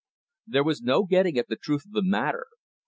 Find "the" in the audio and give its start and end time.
1.47-1.55, 1.91-2.01